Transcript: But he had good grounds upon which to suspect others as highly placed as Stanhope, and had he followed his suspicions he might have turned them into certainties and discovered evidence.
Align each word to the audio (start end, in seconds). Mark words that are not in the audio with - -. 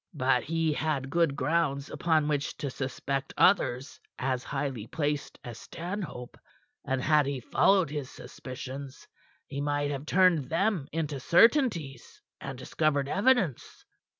But 0.15 0.41
he 0.41 0.73
had 0.73 1.11
good 1.11 1.35
grounds 1.35 1.91
upon 1.91 2.27
which 2.27 2.57
to 2.57 2.71
suspect 2.71 3.35
others 3.37 3.99
as 4.17 4.43
highly 4.43 4.87
placed 4.87 5.37
as 5.43 5.59
Stanhope, 5.59 6.39
and 6.83 6.99
had 6.99 7.27
he 7.27 7.39
followed 7.39 7.91
his 7.91 8.09
suspicions 8.09 9.07
he 9.45 9.61
might 9.61 9.91
have 9.91 10.07
turned 10.07 10.49
them 10.49 10.87
into 10.91 11.19
certainties 11.19 12.19
and 12.39 12.57
discovered 12.57 13.07
evidence. 13.07 13.85